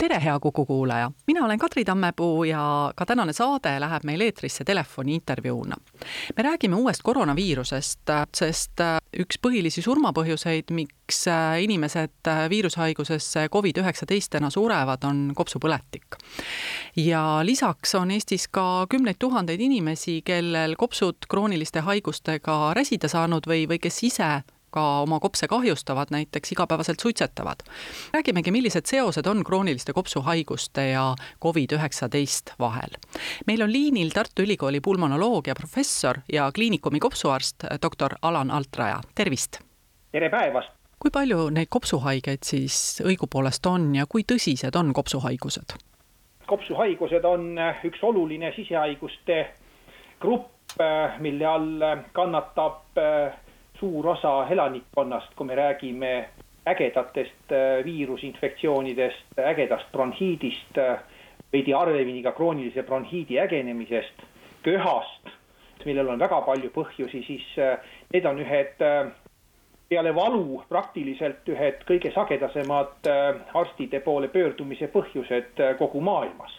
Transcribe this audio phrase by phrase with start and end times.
[0.00, 4.64] tere, hea Kuku kuulaja, mina olen Kadri Tammepuu ja ka tänane saade läheb meil eetrisse
[4.64, 5.76] telefoni intervjuuna.
[6.36, 8.80] me räägime uuest koroonaviirusest, sest
[9.20, 11.24] üks põhilisi surmapõhjuseid, miks
[11.60, 16.16] inimesed viirushaigusesse Covid-19-na surevad, on kopsupõletik.
[16.96, 23.68] ja lisaks on Eestis ka kümneid tuhandeid inimesi, kellel kopsud krooniliste haigustega räsida saanud või,
[23.68, 24.32] või kes ise
[24.70, 27.62] ka oma kopse kahjustavad, näiteks igapäevaselt suitsetavad.
[28.12, 32.90] räägimegi, millised seosed on krooniliste kopsuhaiguste ja Covid-19 vahel.
[33.46, 39.58] meil on liinil Tartu Ülikooli pulmonoloogia professor ja kliinikumi kopsuarst, doktor Alan Altraja, tervist!
[40.12, 40.70] tere päevast!
[41.00, 45.76] kui palju neid kopsuhaigeid siis õigupoolest on ja kui tõsised on kopsuhaigused?
[46.46, 47.54] kopsuhaigused on
[47.84, 49.38] üks oluline sisehaiguste
[50.20, 50.74] grupp,
[51.18, 52.98] mille all kannatab
[53.80, 56.28] suur osa elanikkonnast, kui me räägime
[56.68, 60.98] ägedatest äh, viirusinfektsioonidest, ägedast bronhiidist, äh,
[61.52, 64.22] veidi harvemini ka kroonilise bronhiidi ägenemisest,
[64.62, 65.32] köhast,
[65.84, 67.78] millel on väga palju põhjusi, siis äh,
[68.12, 68.76] need on ühed
[69.90, 73.08] peale valu praktiliselt ühed kõige sagedasemad
[73.58, 76.52] arstide poole pöördumise põhjused kogu maailmas.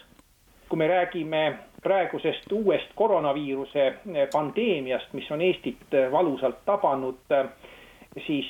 [0.68, 7.46] kui me räägime praegusest uuest koroonaviiruse eh, pandeemiast, mis on Eestit eh, valusalt tabanud, eh,
[8.26, 8.48] siis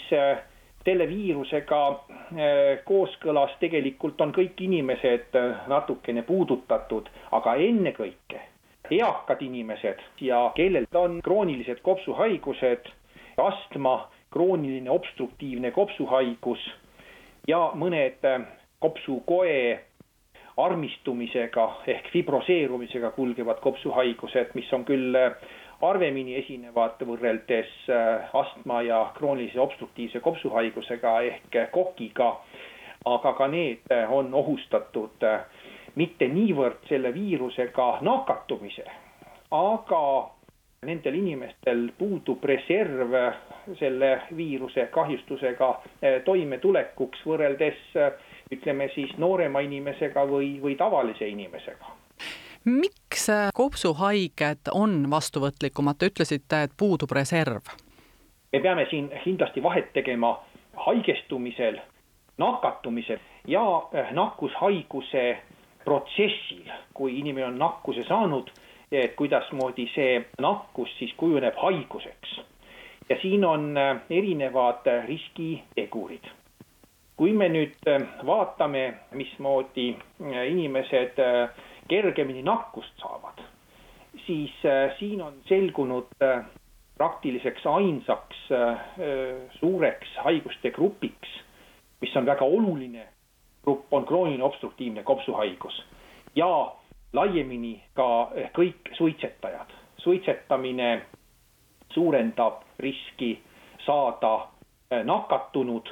[0.83, 1.81] selle viirusega
[2.85, 5.37] kooskõlas tegelikult on kõik inimesed
[5.71, 7.07] natukene puudutatud,
[7.39, 8.41] aga ennekõike
[8.91, 12.91] eakad inimesed ja kellel on kroonilised kopsuhaigused,
[13.39, 13.95] astma,
[14.35, 16.67] krooniline obstruktiivne kopsuhaigus
[17.47, 18.27] ja mõned
[18.83, 19.79] kopsukoe
[20.57, 25.33] armistumisega ehk fibroseerumisega kulgevad kopsuhaigused, mis on küll äh,
[25.81, 32.37] harvemini esinevad võrreldes äh, astma ja kroonilise obstruktiivse kopsuhaigusega ehk kokiga.
[33.05, 35.25] aga ka need äh, on ohustatud
[35.95, 38.85] mitte niivõrd selle viirusega nakatumise,
[39.51, 40.31] aga
[40.87, 43.17] nendel inimestel puudub reserv
[43.79, 45.69] selle viiruse kahjustusega
[46.25, 47.83] toimetulekuks võrreldes
[48.53, 51.99] ütleme siis noorema inimesega või, või tavalise inimesega
[52.65, 57.73] miks kopsuhaiged on vastuvõtlikumad, te ütlesite, et puudub reserv?
[58.53, 60.37] me peame siin kindlasti vahet tegema
[60.77, 61.79] haigestumisel,
[62.39, 63.63] nakatumisel ja
[63.93, 65.39] eh, nakkushaiguse
[65.85, 68.51] protsessil, kui inimene on nakkuse saanud,
[68.93, 72.41] et kuidasmoodi see nakkus siis kujuneb haiguseks.
[73.09, 76.29] ja siin on eh, erinevad riskitegurid
[77.17, 78.85] kui me nüüd äh, vaatame,
[79.17, 81.49] mismoodi äh, inimesed äh,
[81.89, 83.43] kergemini nakkust saavad,
[84.27, 84.53] siis
[84.99, 86.13] siin on selgunud
[86.97, 88.43] praktiliseks ainsaks
[89.59, 91.33] suureks haiguste grupiks,
[92.01, 93.07] mis on väga oluline
[93.65, 95.81] grupp, on krooniline obstruktiivne kopsuhaigus
[96.39, 96.49] ja
[97.13, 99.75] laiemini ka kõik suitsetajad.
[100.05, 101.03] suitsetamine
[101.93, 103.35] suurendab riski
[103.87, 104.47] saada
[105.05, 105.91] nakatunud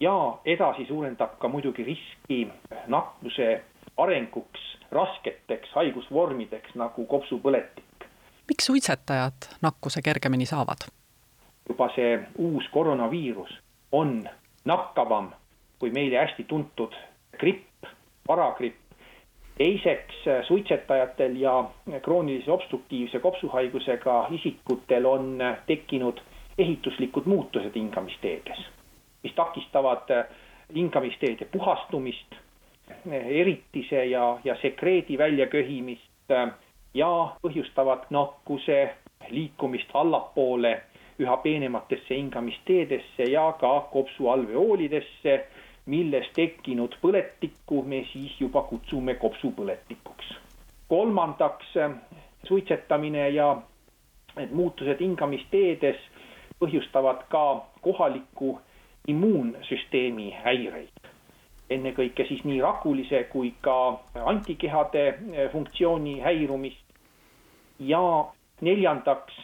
[0.00, 2.48] ja edasi suurendab ka muidugi riski
[2.86, 3.62] nakkuse
[3.96, 4.60] arenguks
[4.90, 8.08] rasketeks haigusvormideks nagu kopsupõletik.
[8.48, 10.88] miks suitsetajad nakkuse kergemini saavad?
[11.68, 13.58] juba see uus koroonaviirus
[13.92, 14.28] on
[14.64, 15.32] nakkavam
[15.78, 16.94] kui meile hästi tuntud
[17.38, 17.86] gripp,
[18.28, 18.78] varagripp.
[19.58, 20.14] teiseks,
[20.48, 21.64] suitsetajatel ja
[22.02, 26.20] kroonilise obstruktiivse kopsuhaigusega isikutel on tekkinud
[26.58, 28.64] ehituslikud muutused hingamisteedes
[29.22, 30.24] mis takistavad äh,
[30.74, 36.48] hingamisteede puhastumist, äh, eritise ja, ja sekreedi väljaköhimist äh,
[36.94, 37.10] ja
[37.42, 38.94] põhjustavad nakkuse
[39.30, 40.80] liikumist allapoole
[41.18, 45.46] üha peenematesse hingamisteedesse ja ka kopsualveoolidesse,
[45.86, 50.34] milles tekkinud põletikku me siis juba kutsume kopsupõletikuks.
[50.88, 51.66] kolmandaks,
[52.48, 53.62] suitsetamine ja
[54.36, 55.96] need muutused hingamisteedes
[56.60, 57.44] põhjustavad ka
[57.80, 58.58] kohalikku
[59.08, 60.88] immuunsüsteemi häireid.
[61.72, 63.76] ennekõike siis nii rakulise kui ka
[64.24, 66.84] antikehade eh, funktsiooni häirumist.
[67.78, 68.24] ja
[68.60, 69.34] neljandaks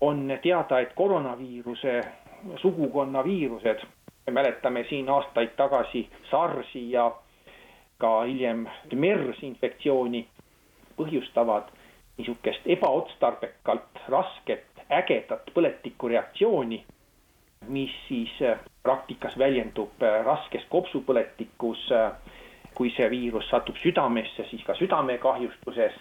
[0.00, 2.00] on teada, et koroonaviiruse
[2.56, 3.80] sugukonna viirused,
[4.26, 7.12] me mäletame siin aastaid tagasi SARS-i ja
[7.98, 10.26] ka hiljem MERS infektsiooni,
[10.96, 11.70] põhjustavad
[12.18, 16.84] niisugust ebaotstarbekalt rasket ägedat põletikureaktsiooni,
[17.68, 18.30] mis siis
[18.82, 21.88] praktikas väljendub raskes kopsupõletikus.
[22.74, 25.94] kui see viirus satub südamesse, siis ka südamekahjustuses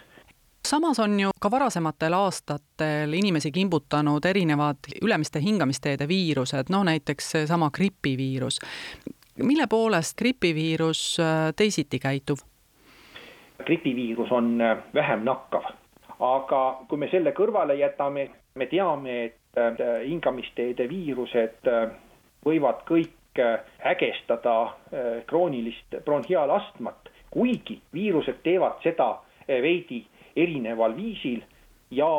[0.68, 7.70] samas on ju ka varasematel aastatel inimesi kimbutanud erinevad ülemiste hingamisteede viirused, no näiteks seesama
[7.70, 8.60] gripiviirus.
[9.38, 11.18] mille poolest gripiviirus
[11.56, 12.40] teisiti käitub?
[13.66, 15.64] gripiviirus on äh, vähem nakkav.
[16.20, 21.92] aga kui me selle kõrvale jätame, me teame, et äh, hingamisteede viirused äh,
[22.46, 23.12] võivad kõik
[23.82, 24.76] ägestada
[25.26, 29.08] kroonilist bronhiaalastmat, kuigi viirused teevad seda
[29.48, 30.04] veidi
[30.38, 31.40] erineval viisil
[31.90, 32.12] ja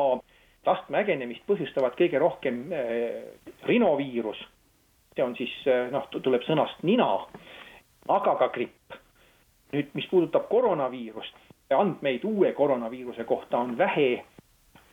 [0.66, 2.64] astma ägenemist põhjustavad kõige rohkem
[3.62, 4.42] rinoviirus.
[5.14, 5.54] see on siis
[5.94, 7.06] noh, tuleb sõnast nina,
[8.08, 8.98] aga ka gripp
[9.74, 11.36] nüüd, mis puudutab koroonaviirust,
[11.74, 14.24] andmeid uue koroonaviiruse kohta on vähe.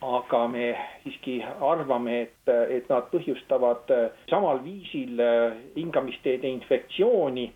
[0.02, 0.72] Aga me
[1.04, 3.90] siiski arvame, et, et nad põhjustavad
[4.30, 5.20] samal viisil
[5.76, 7.46] hingamisteede infektsiooni,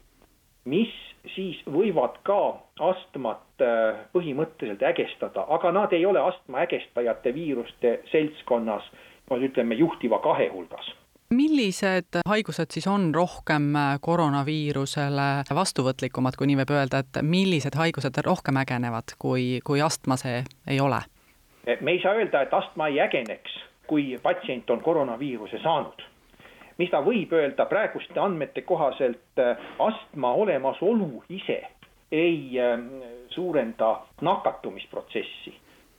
[0.71, 0.93] mis
[1.35, 2.39] siis võivad ka
[2.87, 3.65] astmat
[4.15, 8.87] põhimõtteliselt ägestada, aga nad ei ole astma ägestajate viiruste seltskonnas,
[9.35, 10.95] ütleme juhtiva kahe hulgas
[11.35, 18.23] millised haigused siis on rohkem äh, koroonaviirusele vastuvõtlikumad, kui nii võib öelda, et millised haigused
[18.27, 21.03] rohkem ägenevad, kui, kui astma see ei ole?
[21.81, 26.03] Me ei saa öelda, et astma ei ägeneks, kui patsient on koroonaviiruse saanud.
[26.79, 31.63] mis ta võib öelda praeguste andmete kohaselt, äh, astma olemasolu ise
[32.13, 32.89] ei ähm,
[33.31, 35.55] suurenda nakatumisprotsessi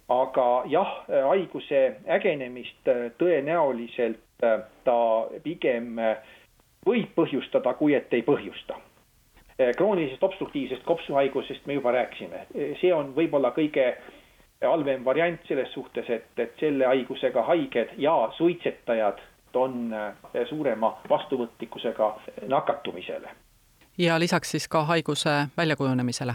[0.07, 0.91] aga jah,
[1.27, 2.87] haiguse ägenemist
[3.19, 4.43] tõenäoliselt
[4.87, 4.99] ta
[5.43, 5.97] pigem
[6.87, 8.77] võib põhjustada, kui et ei põhjusta.
[9.57, 12.45] kroonilisest obstruktiivsest kopsuhaigusest me juba rääkisime,
[12.81, 13.95] see on võib-olla kõige
[14.61, 19.19] halvem variant selles suhtes, et, et selle haigusega haiged ja suitsetajad
[19.53, 19.93] on
[20.49, 22.15] suurema vastuvõtlikkusega
[22.47, 23.29] nakatumisele.
[23.97, 26.33] ja lisaks siis ka haiguse väljakujunemisele?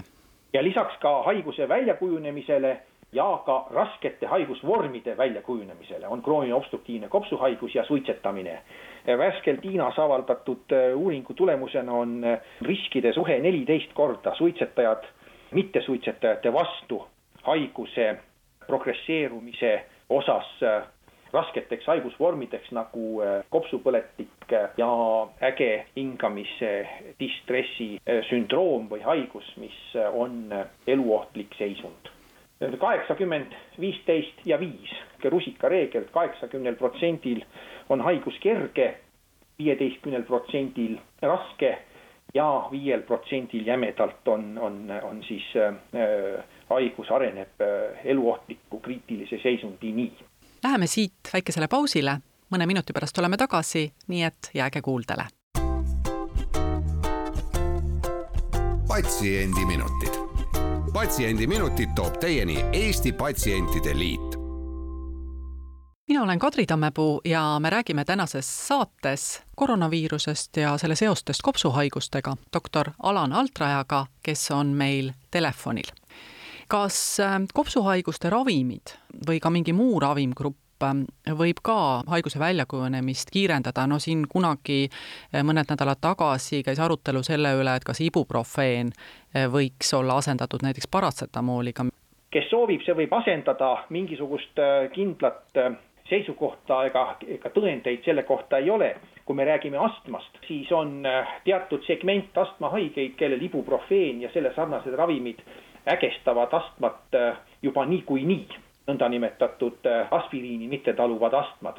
[0.52, 2.80] ja lisaks ka haiguse väljakujunemisele
[3.12, 8.62] ja ka raskete haigusvormide väljakujunemisele on krooniline obstruktiivne kopsuhaigus ja suitsetamine.
[9.18, 15.04] värskelt Hiinas avaldatud äh, uuringu tulemusena on äh, riskide suhe neliteist korda suitsetajad
[15.50, 17.08] mittesuitsetajate vastu
[17.46, 18.16] haiguse
[18.66, 19.72] progresseerumise
[20.10, 20.82] osas äh,
[21.32, 24.88] rasketeks haigusvormideks nagu kopsupõletik ja
[25.40, 26.72] äge hingamise
[27.20, 27.94] distressi
[28.28, 29.78] sündroom või haigus, mis
[30.12, 30.52] on
[30.86, 32.12] eluohtlik seisund.
[32.60, 34.92] Kaheksakümmend, viisteist ja viis,
[35.24, 37.40] rusikareegel, kaheksakümnel protsendil
[37.88, 38.92] on haigus kerge,
[39.58, 41.72] viieteistkümnel protsendil raske
[42.34, 45.74] ja viiel protsendil jämedalt on, on, on siis äh,
[46.74, 50.12] haigus areneb äh, eluohtliku kriitilise seisundini.
[50.64, 52.18] Läheme siit väikesele pausile,
[52.50, 55.28] mõne minuti pärast oleme tagasi, nii et jääge kuuldele.
[58.92, 60.18] patsiendiminutid
[60.92, 64.42] patsiendiminutid toob teieni Eesti Patsientide Liit
[66.08, 72.90] mina olen Kadri Tammepuu ja me räägime tänases saates koroonaviirusest ja selle seostest kopsuhaigustega doktor
[73.02, 75.88] Alan Altrajaga, kes on meil telefonil.
[76.72, 78.96] Kas äh, kopsuhaiguste ravimid
[79.28, 81.04] või ka mingi muu ravimgrupp Ähm,
[81.38, 81.76] võib ka
[82.10, 87.86] haiguse väljakujunemist kiirendada, no siin kunagi äh, mõned nädalad tagasi käis arutelu selle üle, et
[87.86, 91.88] kas ibuprofeen äh, võiks olla asendatud näiteks paratsetamooliga.
[92.32, 95.58] kes soovib, see võib asendada mingisugust äh, kindlat
[96.08, 98.94] seisukohta ega, ega tõendeid selle kohta ei ole.
[99.24, 101.04] kui me räägime astmast, siis on
[101.44, 105.38] teatud segment astmahaigeid, kellel ibuprofeen ja selle sarnased ravimid
[105.86, 107.16] ägestavad astmat
[107.62, 111.78] juba niikuinii nii nõndanimetatud äh, aspiriini mittetaluvad astmad.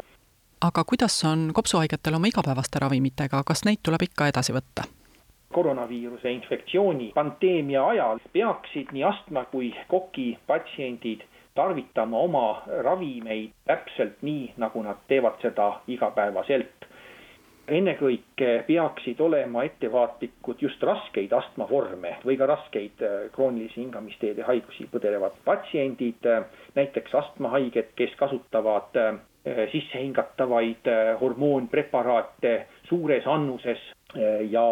[0.62, 4.88] aga kuidas on kopsuhaigetel oma igapäevaste ravimitega, kas neid tuleb ikka edasi võtta?
[5.54, 11.22] koroonaviiruse infektsiooni pandeemia ajal peaksid nii astma kui koki patsiendid
[11.56, 16.88] tarvitama oma ravimeid täpselt nii, nagu nad teevad seda igapäevaselt
[17.68, 25.38] ennekõike peaksid olema ettevaatlikud just raskeid astmavorme või ka raskeid äh, kroonilisi hingamisteede haigusi põdelevad
[25.46, 26.44] patsiendid, äh,
[26.76, 29.16] näiteks astmahaiged, kes kasutavad äh,
[29.72, 30.88] sissehingatavaid
[31.20, 32.54] hormoonpreparaate
[32.88, 33.82] suures annuses
[34.50, 34.64] ja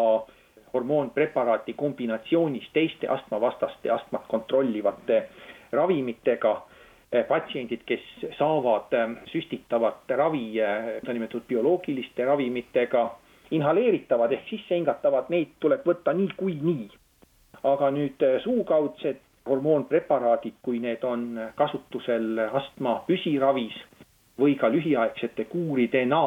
[0.72, 5.18] hormoonpreparaati kombinatsioonis teiste astmavastaste astmat kontrollivate
[5.76, 6.54] ravimitega
[7.28, 8.04] patsiendid, kes
[8.38, 13.02] saavad eh, süstitavat ravi eh, nõndanimetatud bioloogiliste ravimitega,
[13.52, 16.90] inhaleeritavad ehk sissehingatavad, neid tuleb võtta niikuinii.
[17.62, 23.76] aga nüüd suukaudsed hormoonpreparaadid, kui need on kasutusel astma püsiravis,
[24.38, 26.22] või ka lühiaegsete kuuridena.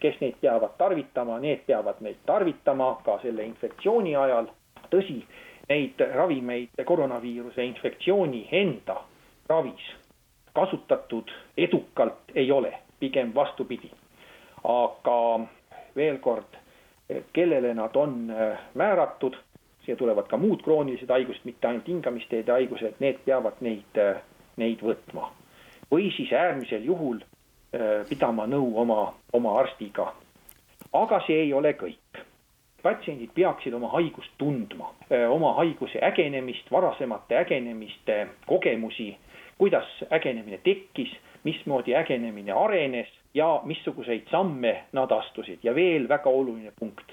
[0.00, 4.48] kes neid peavad tarvitama, need peavad neid tarvitama ka selle infektsiooni ajal.
[4.90, 5.22] tõsi,
[5.68, 8.96] neid ravimeid koroonaviiruse infektsiooni enda
[9.48, 9.88] ravis
[10.58, 13.90] kasutatud edukalt ei ole, pigem vastupidi.
[14.64, 15.40] aga
[15.96, 16.56] veel kord,
[17.32, 19.36] kellele nad on äh, määratud,
[19.84, 24.18] siia tulevad ka muud kroonilised haigused, mitte ainult hingamisteede haigused, need peavad neid, äh,
[24.56, 25.30] neid võtma.
[25.90, 30.12] või siis äärmisel juhul äh, pidama nõu oma, oma arstiga.
[30.92, 32.24] aga see ei ole kõik
[32.82, 34.92] patsiendid peaksid oma haigust tundma,
[35.30, 39.16] oma haiguse ägenemist, varasemate ägenemiste kogemusi
[39.58, 41.12] kuidas ägenemine tekkis,
[41.44, 47.12] mismoodi ägenemine arenes ja missuguseid samme nad astusid ja veel väga oluline punkt.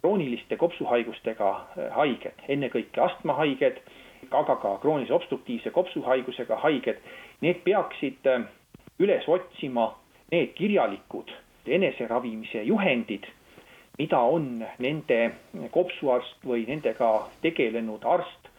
[0.00, 3.78] krooniliste kopsuhaigustega äh, haiged, ennekõike astmahaiged,
[4.30, 7.00] aga ka kroonilise obstruktiivse kopsuhaigusega haiged,
[7.40, 8.44] need peaksid äh,
[8.98, 9.94] üles otsima
[10.30, 11.32] need kirjalikud
[11.66, 13.26] eneseravimise juhendid,
[13.98, 15.20] mida on nende
[15.72, 17.10] kopsuarst või nendega
[17.42, 18.50] tegelenud arst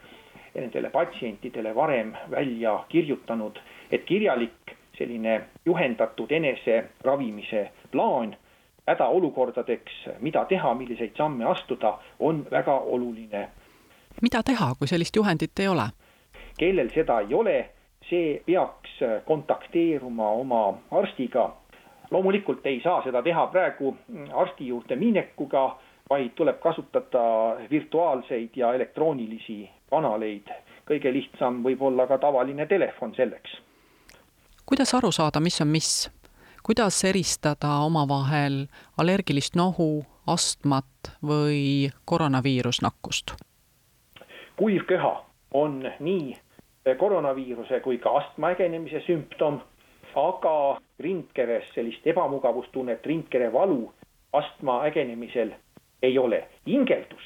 [0.61, 3.59] nendele patsientidele varem välja kirjutanud,
[3.91, 8.35] et kirjalik selline juhendatud eneseravimise plaan
[8.87, 13.49] hädaolukordadeks, mida teha, milliseid samme astuda, on väga oluline.
[14.21, 15.89] mida teha, kui sellist juhendit ei ole?
[16.57, 17.69] kellel seda ei ole,
[18.09, 21.55] see peaks kontakteeruma oma arstiga.
[22.11, 23.97] loomulikult ei saa seda teha praegu
[24.33, 25.77] arsti juurde minekuga,
[26.09, 30.47] vaid tuleb kasutada virtuaalseid ja elektroonilisi kanaleid.
[30.87, 33.57] kõige lihtsam võib olla ka tavaline telefon selleks.
[34.65, 36.09] kuidas aru saada, mis on mis?
[36.63, 38.67] kuidas eristada omavahel
[38.97, 43.31] allergilist nohu, astmat või koroonaviirusnakkust?
[44.57, 46.37] kuiv köha on nii
[46.97, 49.59] koroonaviiruse kui ka astma ägenemise sümptom,
[50.15, 53.91] aga rindkeres sellist ebamugavustunnet, rindkere valu
[54.33, 55.51] astma ägenemisel
[56.03, 56.47] ei ole.
[56.67, 57.23] hingeldus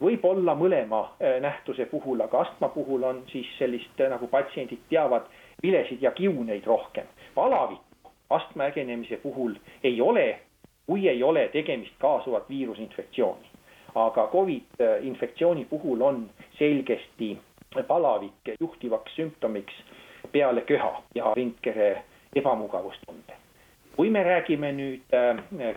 [0.00, 4.84] võib olla mõlema äh, nähtuse puhul, aga astma puhul on siis sellist, äh, nagu patsiendid
[4.90, 5.28] teavad,
[5.62, 7.06] vilesid ja kiuneid rohkem.
[7.34, 10.38] palavikku astma ägenemise puhul ei ole,
[10.86, 13.48] kui ei ole tegemist kaasuvat viirusinfektsiooni.
[13.94, 17.38] aga Covid äh, infektsiooni puhul on selgesti
[17.88, 19.74] palavik juhtivaks sümptomiks
[20.32, 22.02] peale köha ja rindkere
[22.36, 23.32] ebamugavustunde.
[23.96, 25.14] kui me räägime nüüd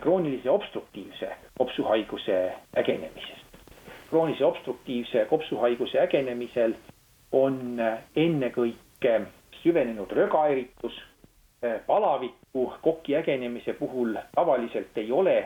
[0.02, 3.49] kroonilise obstruktiivse kopsuhaiguse ägenemisest,
[4.10, 6.74] kroonilise obstruktiivse kopsuhaiguse ägenemisel
[7.32, 7.78] on
[8.16, 9.22] ennekõike
[9.64, 10.96] süvenenud rögaeritus,
[11.88, 15.38] palavikku koki ägenemise puhul tavaliselt ei ole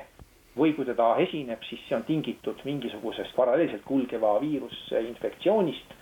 [0.58, 5.94] või kui teda esineb, siis see on tingitud mingisugusest paralleelselt kulgeva viirusinfektsioonist.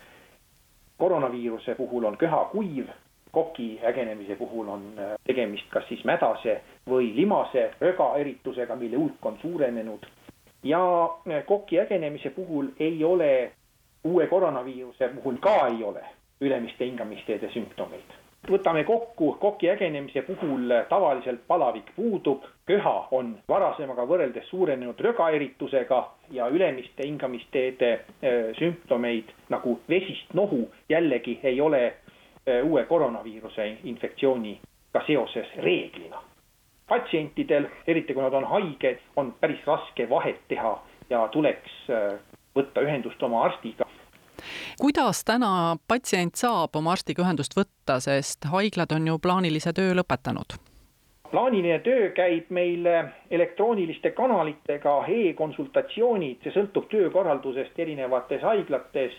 [0.98, 2.90] koroonaviiruse puhul on köha kuiv,
[3.32, 4.84] koki ägenemise puhul on
[5.24, 10.06] tegemist kas siis mädase või limase rögaeritusega, mille hulk on suurenenud
[10.64, 13.52] ja eh, koki ägenemise puhul ei ole,
[14.04, 16.04] uue koroonaviiruse puhul ka ei ole
[16.42, 18.18] ülemiste hingamisteede sümptomeid.
[18.50, 26.00] võtame kokku, koki ägenemise puhul tavaliselt palavik puudub, köha on varasemaga võrreldes suurenenud rögaeritusega
[26.32, 27.92] ja ülemiste hingamisteede
[28.22, 36.31] eh, sümptomeid nagu vesist nohu jällegi ei ole eh, uue koroonaviiruse infektsiooniga seoses reeglina
[36.92, 40.76] patsientidel, eriti kui nad on haiged, on päris raske vahet teha
[41.10, 42.20] ja tuleks äh,
[42.56, 43.88] võtta ühendust oma arstiga
[44.82, 50.58] kuidas täna patsient saab oma arstiga ühendust võtta, sest haiglad on ju plaanilise töö lõpetanud?
[51.32, 52.88] plaaniline töö käib meil
[53.32, 59.16] elektrooniliste kanalitega e, e-konsultatsioonid, see sõltub töökorraldusest erinevates haiglates.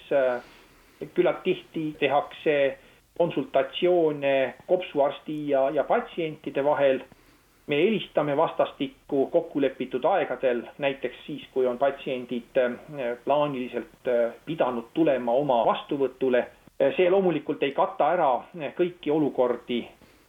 [1.14, 2.78] küllalt tihti tehakse
[3.18, 7.00] konsultatsioone kopsuarsti ja, ja patsientide vahel
[7.72, 12.72] me helistame vastastikku kokkulepitud aegadel, näiteks siis, kui on patsiendid äh,
[13.24, 16.42] plaaniliselt äh, pidanud tulema oma vastuvõtule.
[16.82, 18.28] Äh, see loomulikult ei kata ära
[18.76, 19.80] kõiki olukordi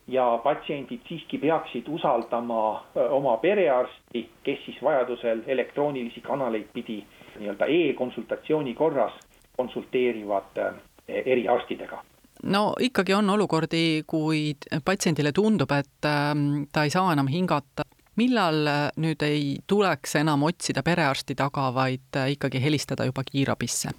[0.07, 2.61] ja patsiendid siiski peaksid usaldama
[3.19, 7.01] oma perearsti, kes siis vajadusel elektroonilisi kanaleid pidi
[7.39, 9.19] nii-öelda e-konsultatsiooni korras
[9.57, 10.59] konsulteerivad
[11.07, 12.03] eriarstidega
[12.43, 14.53] no ikkagi on olukordi, kui
[14.85, 17.83] patsiendile tundub, et ähm, ta ei saa enam hingata.
[18.15, 23.89] millal äh, nüüd ei tuleks enam otsida perearsti taga, vaid äh, ikkagi helistada juba kiirabisse?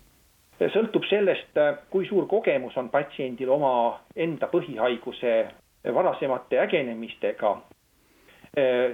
[0.75, 5.35] sõltub sellest, äh, kui suur kogemus on patsiendil oma enda põhihaiguse
[5.95, 7.57] varasemate ägenemistega.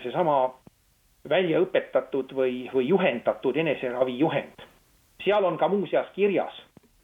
[0.02, 0.54] seesama
[1.28, 4.62] välja õpetatud või, või juhendatud eneseravi juhend.
[5.24, 6.54] seal on ka muuseas kirjas,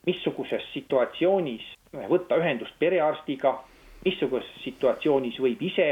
[0.05, 3.63] missuguses situatsioonis võtta ühendust perearstiga,
[4.05, 5.89] missuguses situatsioonis võib ise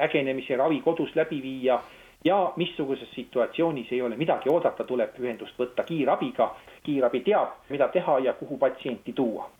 [0.00, 1.80] ägenemise ravi kodus läbi viia
[2.24, 6.54] ja missuguses situatsioonis ei ole midagi oodata, tuleb ühendust võtta kiirabiga.
[6.82, 9.50] kiirabi teab, mida teha ja kuhu patsienti tuua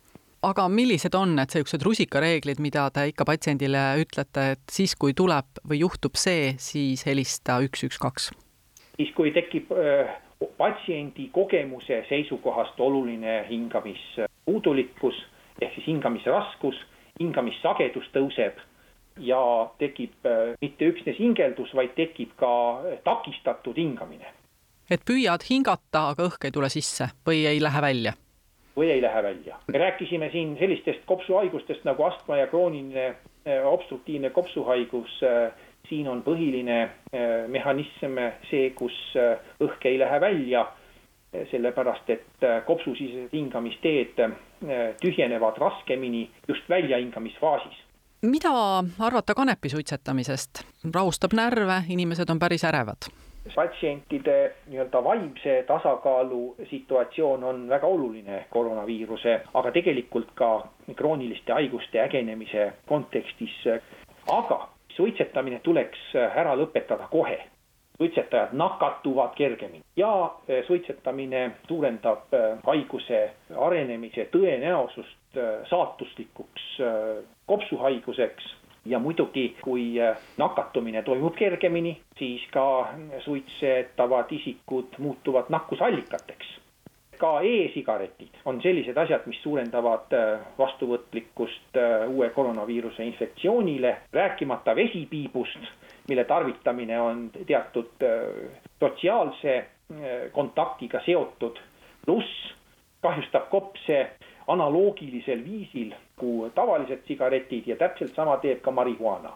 [0.42, 5.59] aga millised on need niisugused rusikareeglid, mida te ikka patsiendile ütlete, et siis, kui tuleb
[5.66, 8.30] või juhtub see, siis helista üks, üks, kaks?
[8.97, 10.12] siis, kui tekib äh,
[10.59, 13.42] patsiendi kogemuse seisukohast oluline
[14.46, 15.14] hingamispuudulikkus
[15.60, 16.76] ehk siis hingamisraskus,
[17.20, 18.58] hingamissagedus tõuseb
[19.18, 19.40] ja
[19.78, 24.26] tekib äh, mitte üksnes hingeldus, vaid tekib ka äh, takistatud hingamine.
[24.90, 28.12] et püüad hingata, aga õhk ei tule sisse või ei lähe välja?
[28.76, 29.58] või ei lähe välja.
[29.66, 35.20] me rääkisime siin sellistest kopsuhaigustest nagu astma ja krooniline äh, obstruktiivne kopsuhaigus.
[35.88, 36.90] siin on põhiline
[37.46, 38.18] mehhanism
[38.50, 38.94] see, kus
[39.62, 40.66] õhk ei lähe välja
[41.50, 44.14] sellepärast et kopsusisesed hingamisteed
[45.02, 47.83] tühjenevad raskemini just väljahingamisfaasis
[48.23, 48.50] mida
[48.99, 50.64] arvata kanepi suitsetamisest?
[50.95, 53.11] rahustab närve, inimesed on päris ärevad
[53.54, 60.66] patsientide nii-öelda vaimse tasakaalu situatsioon on väga oluline koroonaviiruse, aga tegelikult ka
[60.97, 63.54] krooniliste haiguste ägenemise kontekstis.
[64.26, 67.38] aga suitsetamine tuleks ära lõpetada kohe.
[67.98, 70.30] Suitsetajad nakatuvad kergemini ja
[70.66, 72.34] suitsetamine suurendab
[72.66, 73.30] haiguse
[73.68, 76.62] arenemise tõenäosust Äh, saatuslikuks
[77.46, 78.44] kopsuhaiguseks
[78.84, 79.82] ja muidugi, kui
[80.38, 82.64] nakatumine toimub kergemini, siis ka
[83.24, 86.54] suitsetavad isikud muutuvad nakkusallikateks.
[87.18, 90.12] Ka e-sigaretid on sellised asjad, mis suurendavad
[90.58, 95.70] vastuvõtlikkust uue koroonaviiruse infektsioonile, rääkimata vesipiibust,
[96.08, 98.04] mille tarvitamine on teatud
[98.80, 99.56] sotsiaalse
[100.32, 101.58] kontaktiga seotud,
[102.04, 102.54] pluss
[103.02, 103.99] kahjustab kopse
[104.46, 109.32] analoogilisel viisil kui tavalised sigaretid ja täpselt sama teeb ka marihuana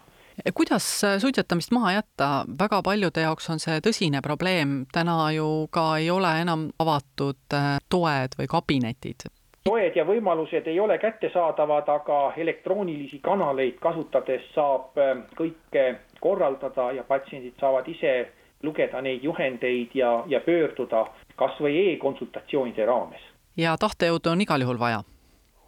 [0.55, 2.29] kuidas suitsetamist maha jätta,
[2.59, 7.77] väga paljude jaoks on see tõsine probleem, täna ju ka ei ole enam avatud äh,
[7.89, 9.29] toed või kabinetid.
[9.65, 15.87] toed ja võimalused ei ole kättesaadavad, aga elektroonilisi kanaleid kasutades saab äh, kõike
[16.21, 18.29] korraldada ja patsiendid saavad ise
[18.63, 24.79] lugeda neid juhendeid ja, ja pöörduda kas või e-konsultatsioonide raames ja tahtejõudu on igal juhul
[24.79, 25.03] vaja?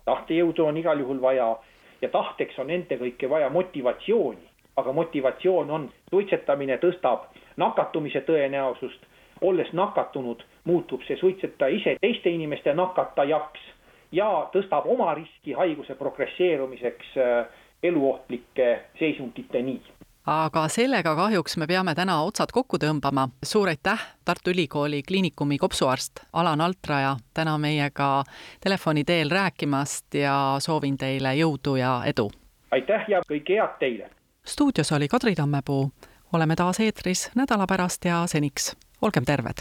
[0.04, 1.56] tahtejõudu on igal juhul vaja
[2.02, 9.08] ja tahteks on ennekõike vaja motivatsiooni, aga motivatsioon on, suitsetamine tõstab nakatumise tõenäosust,
[9.40, 13.64] olles nakatunud, muutub see suitsetaja ise teiste inimeste nakatajaks
[14.12, 17.46] ja tõstab oma riski haiguse progresseerumiseks äh,
[17.82, 19.80] eluohtlike seisunditeni
[20.26, 23.28] aga sellega kahjuks me peame täna otsad kokku tõmbama.
[23.42, 28.22] suur aitäh, Tartu Ülikooli Kliinikumi kopsuarst Alan Altraja, täna meiega
[28.60, 32.30] telefoni teel rääkimast ja soovin teile jõudu ja edu!
[32.70, 34.10] aitäh ja kõike head teile!
[34.46, 35.92] Stuudios oli Kadri Tammepuu.
[36.32, 39.58] oleme taas eetris nädala pärast ja seniks olgem terved!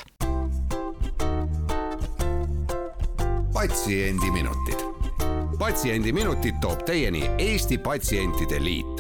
[3.54, 4.80] patsiendiminutid.
[5.60, 8.91] patsiendiminutid toob teieni Eesti Patsientide Liit